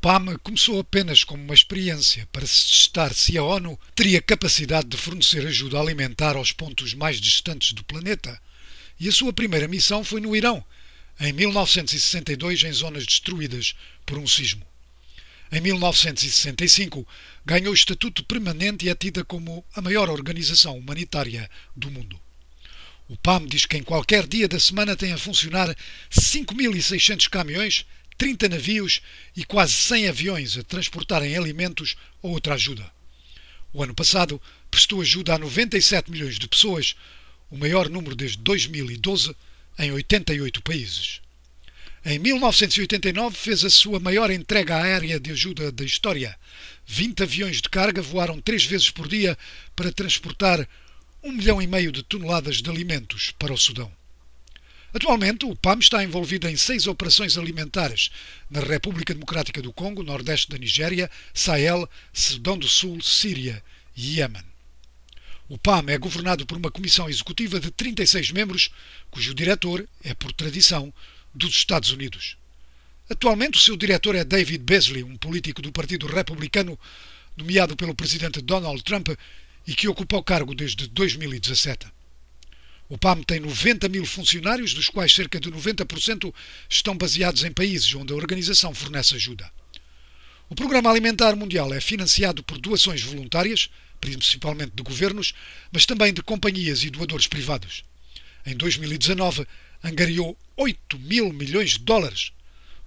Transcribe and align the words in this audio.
PAM 0.00 0.36
começou 0.44 0.78
apenas 0.78 1.24
como 1.24 1.42
uma 1.42 1.54
experiência 1.54 2.28
para 2.30 2.46
se 2.46 2.66
testar 2.66 3.12
se 3.12 3.36
a 3.36 3.42
ONU 3.42 3.78
teria 3.96 4.22
capacidade 4.22 4.86
de 4.86 4.96
fornecer 4.96 5.44
ajuda 5.44 5.80
alimentar 5.80 6.36
aos 6.36 6.52
pontos 6.52 6.94
mais 6.94 7.20
distantes 7.20 7.72
do 7.72 7.82
planeta. 7.82 8.40
E 9.00 9.08
a 9.08 9.12
sua 9.12 9.32
primeira 9.32 9.66
missão 9.66 10.04
foi 10.04 10.20
no 10.20 10.36
Irão, 10.36 10.64
em 11.18 11.32
1962, 11.32 12.62
em 12.62 12.72
zonas 12.72 13.04
destruídas 13.06 13.74
por 14.06 14.18
um 14.18 14.26
sismo. 14.26 14.64
Em 15.50 15.60
1965, 15.60 17.06
ganhou 17.44 17.74
estatuto 17.74 18.22
permanente 18.22 18.86
e 18.86 18.90
é 18.90 18.94
tida 18.94 19.24
como 19.24 19.64
a 19.74 19.80
maior 19.80 20.08
organização 20.10 20.78
humanitária 20.78 21.50
do 21.74 21.90
mundo. 21.90 22.20
O 23.08 23.16
PAM 23.16 23.46
diz 23.46 23.66
que 23.66 23.76
em 23.76 23.82
qualquer 23.82 24.28
dia 24.28 24.46
da 24.46 24.60
semana 24.60 24.94
tem 24.94 25.12
a 25.12 25.18
funcionar 25.18 25.74
5.600 26.10 27.28
caminhões 27.28 27.84
30 28.18 28.48
navios 28.48 29.00
e 29.36 29.44
quase 29.44 29.72
100 29.72 30.08
aviões 30.08 30.58
a 30.58 30.64
transportarem 30.64 31.36
alimentos 31.36 31.96
ou 32.20 32.32
outra 32.32 32.54
ajuda. 32.54 32.84
O 33.72 33.82
ano 33.82 33.94
passado 33.94 34.42
prestou 34.70 35.00
ajuda 35.00 35.34
a 35.34 35.38
97 35.38 36.10
milhões 36.10 36.38
de 36.38 36.48
pessoas, 36.48 36.96
o 37.48 37.56
maior 37.56 37.88
número 37.88 38.16
desde 38.16 38.38
2012, 38.38 39.34
em 39.78 39.92
88 39.92 40.60
países. 40.62 41.20
Em 42.04 42.18
1989 42.18 43.36
fez 43.36 43.64
a 43.64 43.70
sua 43.70 44.00
maior 44.00 44.30
entrega 44.30 44.82
aérea 44.82 45.20
de 45.20 45.30
ajuda 45.30 45.70
da 45.70 45.84
história. 45.84 46.36
20 46.86 47.22
aviões 47.22 47.56
de 47.60 47.68
carga 47.68 48.02
voaram 48.02 48.40
três 48.40 48.64
vezes 48.64 48.90
por 48.90 49.06
dia 49.06 49.38
para 49.76 49.92
transportar 49.92 50.66
um 51.22 51.32
milhão 51.32 51.60
e 51.60 51.66
meio 51.66 51.92
de 51.92 52.02
toneladas 52.02 52.62
de 52.62 52.70
alimentos 52.70 53.32
para 53.38 53.52
o 53.52 53.58
Sudão. 53.58 53.97
Atualmente, 54.92 55.44
o 55.44 55.54
PAM 55.54 55.78
está 55.78 56.02
envolvido 56.02 56.48
em 56.48 56.56
seis 56.56 56.86
operações 56.86 57.36
alimentares 57.36 58.10
na 58.50 58.60
República 58.60 59.12
Democrática 59.12 59.60
do 59.60 59.72
Congo, 59.72 60.02
Nordeste 60.02 60.48
da 60.48 60.56
Nigéria, 60.56 61.10
Sahel, 61.34 61.88
Sudão 62.12 62.56
do 62.56 62.66
Sul, 62.66 63.00
Síria 63.02 63.62
e 63.94 64.16
Iêmen. 64.16 64.42
O 65.46 65.58
PAM 65.58 65.84
é 65.88 65.98
governado 65.98 66.46
por 66.46 66.56
uma 66.56 66.70
comissão 66.70 67.08
executiva 67.08 67.60
de 67.60 67.70
36 67.70 68.32
membros, 68.32 68.70
cujo 69.10 69.34
diretor 69.34 69.86
é, 70.02 70.14
por 70.14 70.32
tradição, 70.32 70.92
dos 71.34 71.54
Estados 71.54 71.90
Unidos. 71.90 72.36
Atualmente, 73.10 73.58
o 73.58 73.60
seu 73.60 73.76
diretor 73.76 74.14
é 74.14 74.24
David 74.24 74.62
Beasley, 74.64 75.02
um 75.02 75.16
político 75.16 75.62
do 75.62 75.72
Partido 75.72 76.06
Republicano, 76.06 76.78
nomeado 77.36 77.76
pelo 77.76 77.94
presidente 77.94 78.40
Donald 78.40 78.82
Trump 78.82 79.08
e 79.66 79.74
que 79.74 79.88
ocupa 79.88 80.16
o 80.16 80.22
cargo 80.22 80.54
desde 80.54 80.88
2017. 80.88 81.97
O 82.88 82.96
PAM 82.96 83.22
tem 83.22 83.38
90 83.38 83.86
mil 83.88 84.06
funcionários, 84.06 84.72
dos 84.72 84.88
quais 84.88 85.14
cerca 85.14 85.38
de 85.38 85.50
90% 85.50 86.32
estão 86.70 86.96
baseados 86.96 87.44
em 87.44 87.52
países 87.52 87.94
onde 87.94 88.12
a 88.12 88.16
organização 88.16 88.74
fornece 88.74 89.14
ajuda. 89.14 89.50
O 90.48 90.54
Programa 90.54 90.90
Alimentar 90.90 91.36
Mundial 91.36 91.74
é 91.74 91.80
financiado 91.80 92.42
por 92.42 92.56
doações 92.56 93.02
voluntárias, 93.02 93.68
principalmente 94.00 94.72
de 94.74 94.82
governos, 94.82 95.34
mas 95.70 95.84
também 95.84 96.14
de 96.14 96.22
companhias 96.22 96.82
e 96.82 96.88
doadores 96.88 97.26
privados. 97.26 97.84
Em 98.46 98.56
2019, 98.56 99.46
angariou 99.84 100.34
8 100.56 100.98
mil 100.98 101.30
milhões 101.30 101.72
de 101.72 101.80
dólares. 101.80 102.32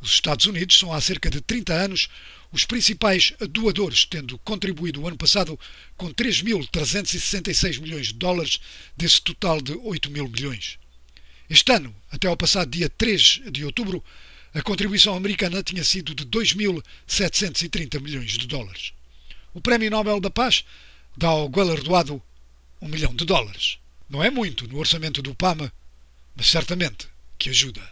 Os 0.00 0.10
Estados 0.10 0.46
Unidos 0.46 0.78
são 0.78 0.92
há 0.92 1.00
cerca 1.00 1.30
de 1.30 1.40
30 1.40 1.72
anos 1.72 2.08
os 2.52 2.64
principais 2.64 3.32
doadores, 3.50 4.04
tendo 4.04 4.38
contribuído 4.38 5.00
o 5.00 5.06
ano 5.06 5.16
passado 5.16 5.58
com 5.96 6.12
3.366 6.12 7.80
milhões 7.80 8.08
de 8.08 8.14
dólares 8.14 8.60
desse 8.96 9.20
total 9.20 9.60
de 9.60 9.72
8 9.72 10.10
mil 10.10 10.28
milhões. 10.28 10.78
Este 11.48 11.72
ano, 11.72 11.94
até 12.10 12.28
ao 12.28 12.36
passado 12.36 12.70
dia 12.70 12.88
3 12.88 13.42
de 13.50 13.64
outubro, 13.64 14.02
a 14.54 14.62
contribuição 14.62 15.14
americana 15.14 15.62
tinha 15.62 15.84
sido 15.84 16.14
de 16.14 16.24
2.730 16.24 18.00
milhões 18.00 18.32
de 18.32 18.46
dólares. 18.46 18.92
O 19.52 19.60
Prémio 19.60 19.90
Nobel 19.90 20.20
da 20.20 20.30
Paz 20.30 20.64
dá 21.16 21.28
ao 21.28 21.48
galardoado 21.48 22.22
um 22.80 22.88
milhão 22.88 23.14
de 23.14 23.24
dólares. 23.24 23.78
Não 24.08 24.22
é 24.22 24.30
muito 24.30 24.66
no 24.68 24.78
orçamento 24.78 25.20
do 25.20 25.34
PAMA, 25.34 25.72
mas 26.34 26.46
certamente 26.46 27.08
que 27.38 27.50
ajuda. 27.50 27.82